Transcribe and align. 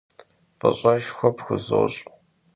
F'ış'eşşxue 0.59 1.29
pxuzoş'. 1.37 1.99